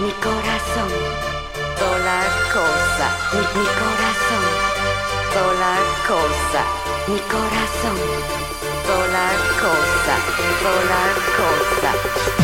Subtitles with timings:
[0.00, 0.90] mi corazón,
[1.78, 2.20] toda
[2.54, 3.44] cosa, mi,
[3.80, 4.44] corazón,
[5.34, 5.76] toda
[6.08, 6.62] cosa,
[7.06, 7.98] mi corazón,
[8.86, 9.26] toda
[9.60, 10.16] cosa,
[10.62, 11.02] toda
[11.36, 12.39] cosa.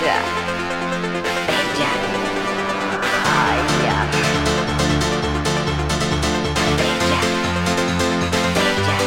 [0.00, 0.18] bella.
[1.48, 1.92] Bella.
[3.38, 3.98] Ay, ya.
[6.78, 7.20] Bella.
[8.56, 8.98] Bella.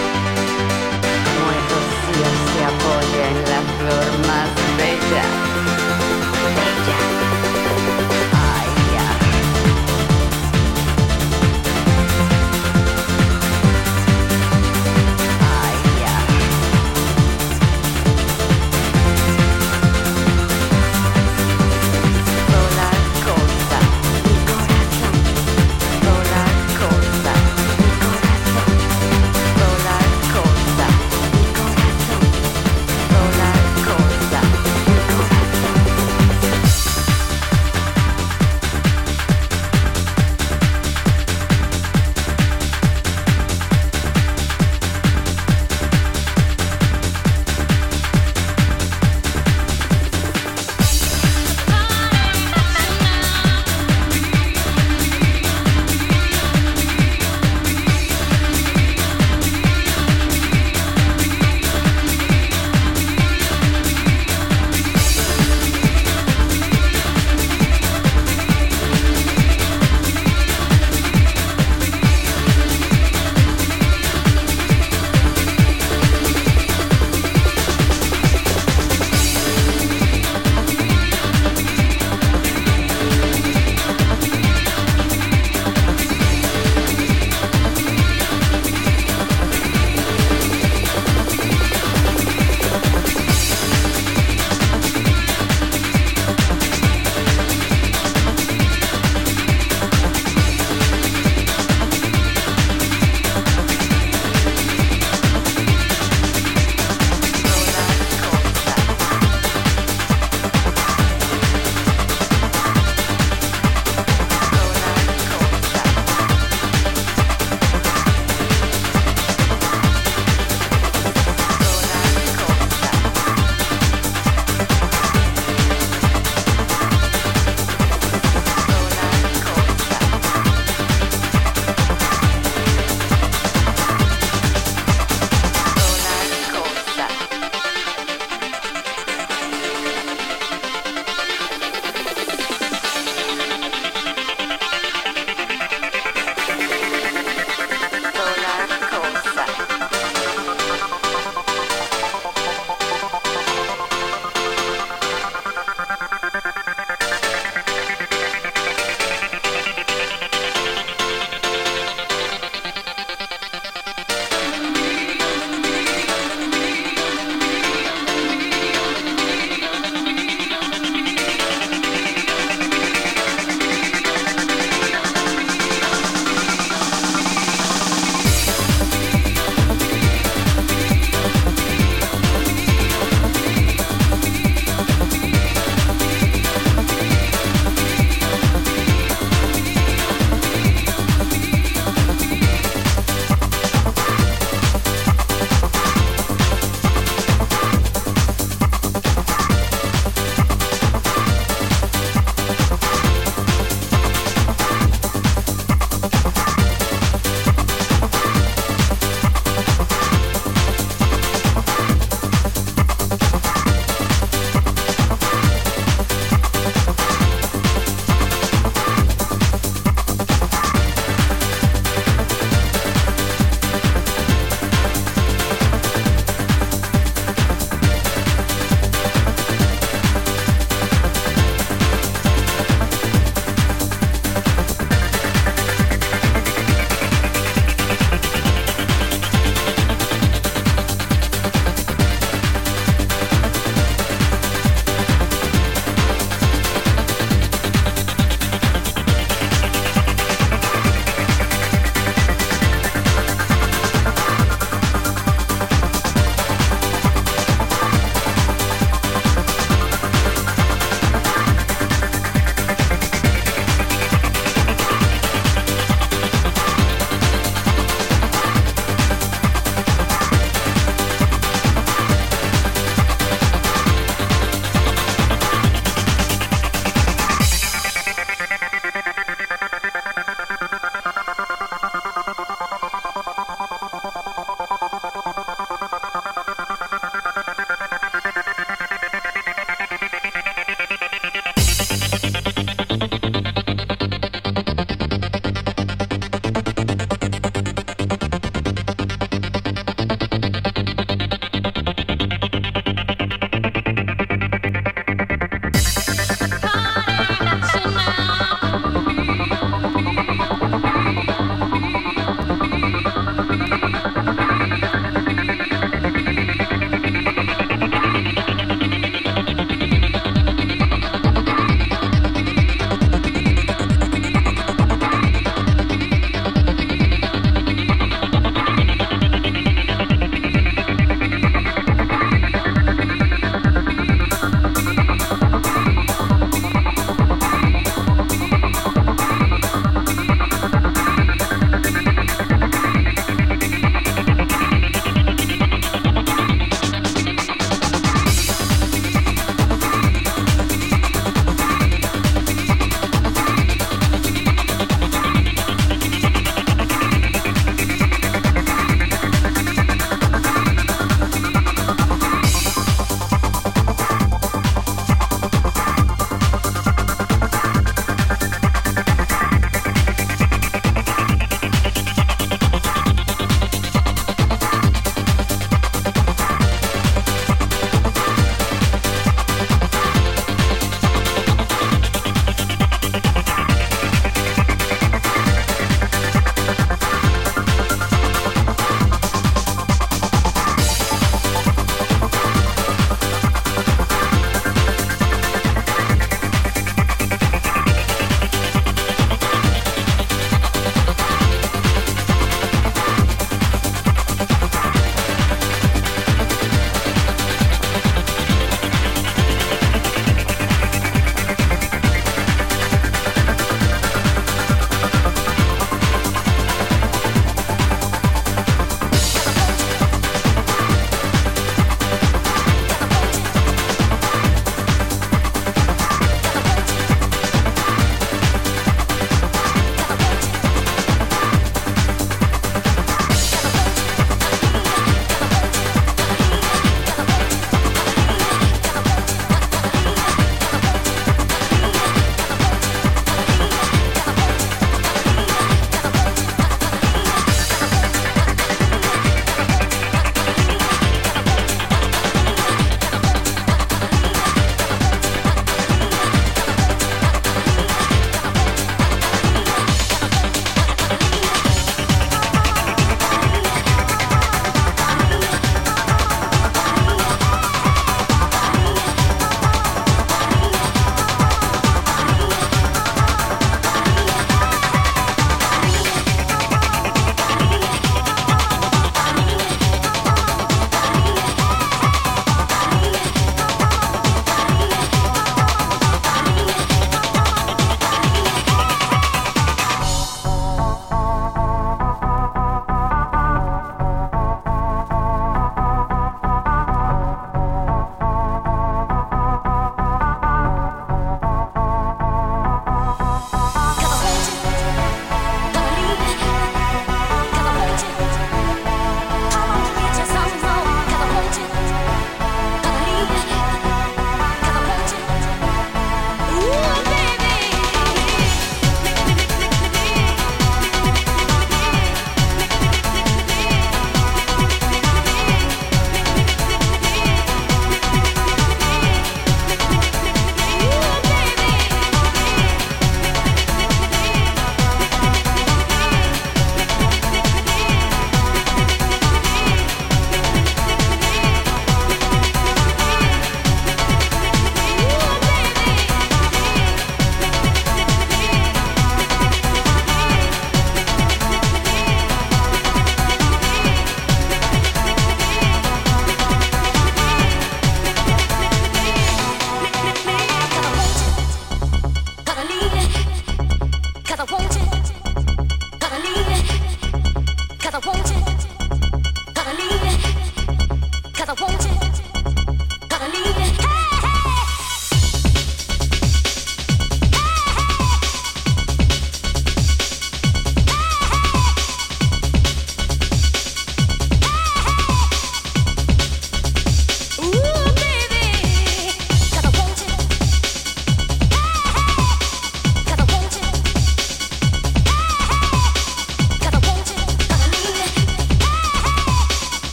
[1.26, 1.64] Como el
[2.54, 5.59] se apoya en la flor más bella.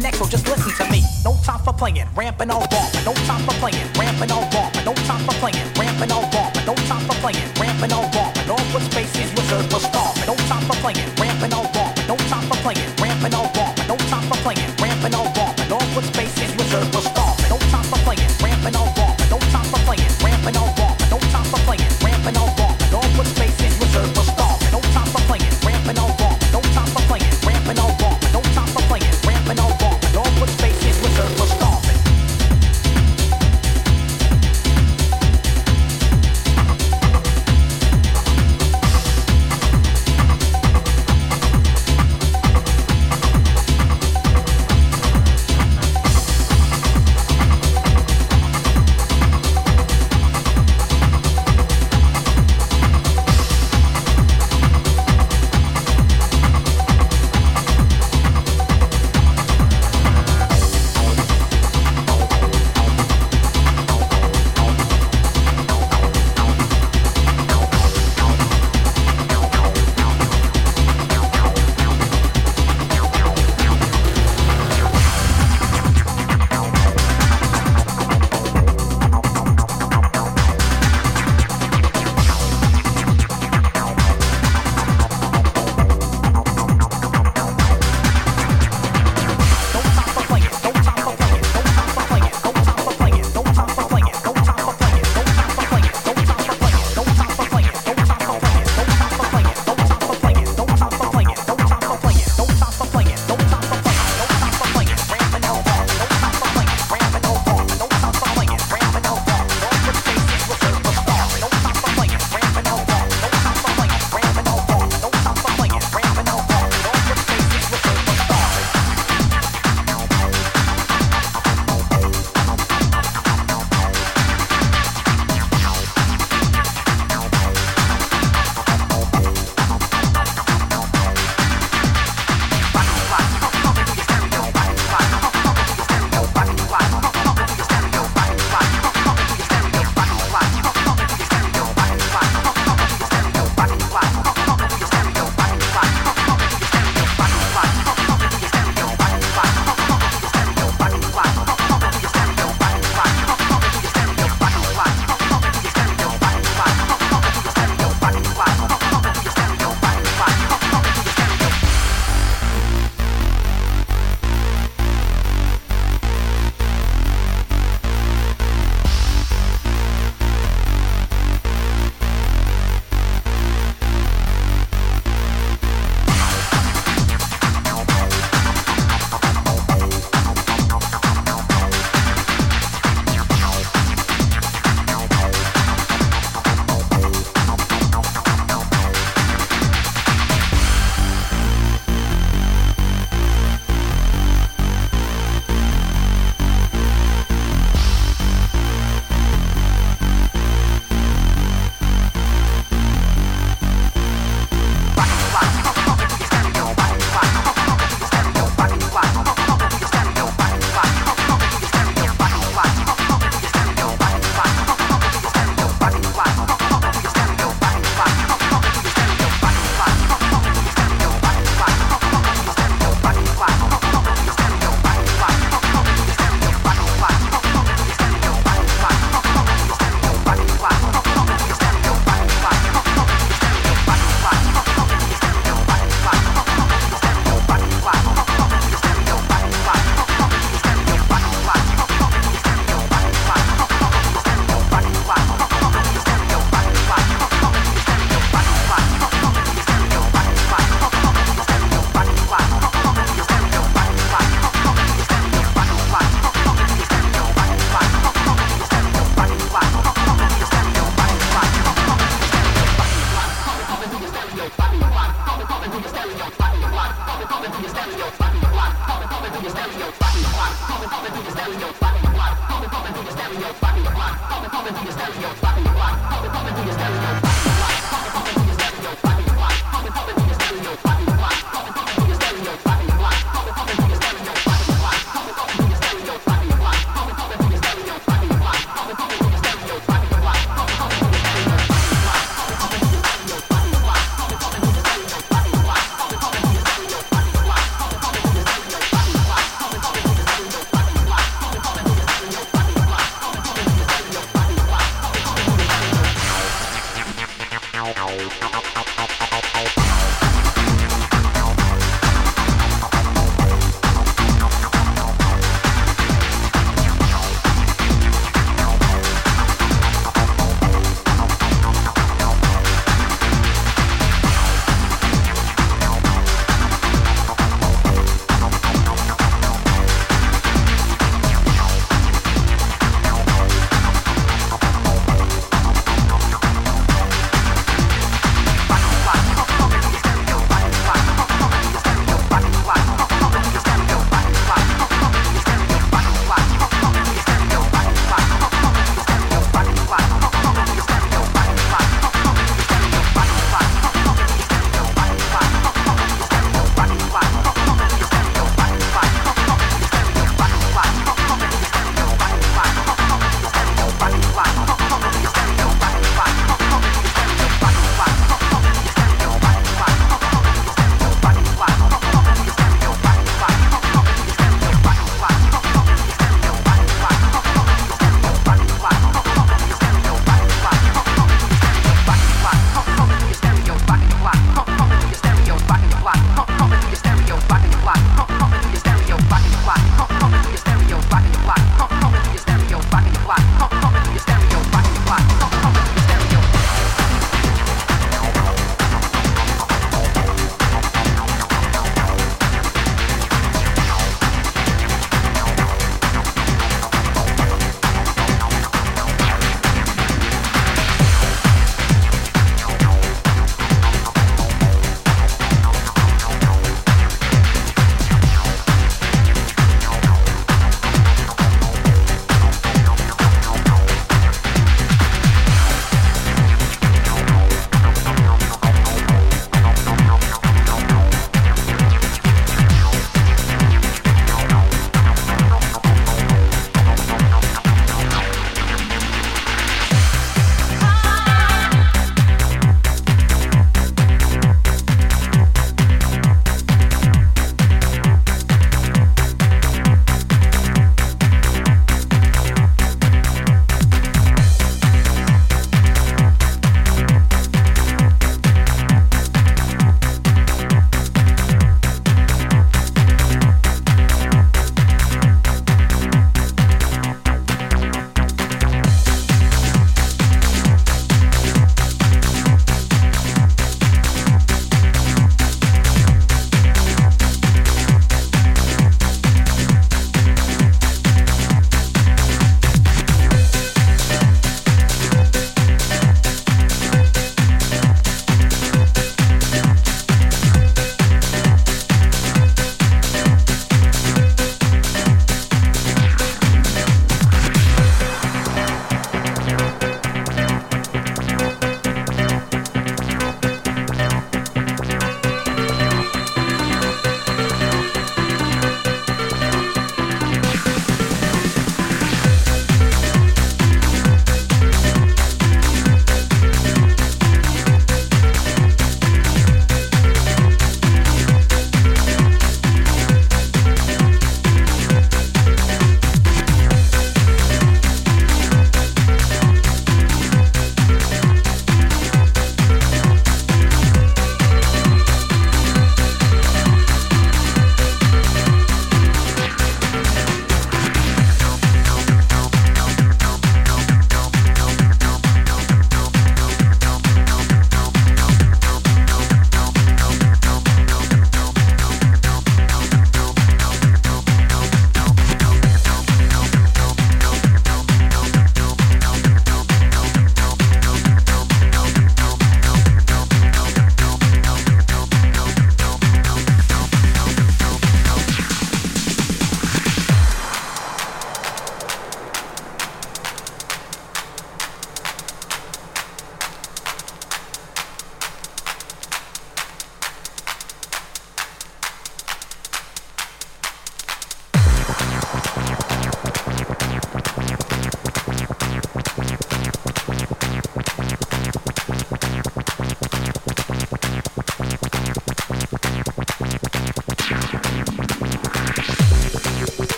[0.00, 1.02] necro, just listen to me.
[1.24, 2.90] No time for playing, ramping all wrong.
[3.04, 4.72] No time for playing, ramping all wrong.
[4.84, 6.52] No time for playing, ramping all wrong.
[6.66, 8.32] No time for playing, ramping all wrong.
[8.34, 10.12] But all the space is reserved for star.
[10.26, 11.69] No time for playing, ramping all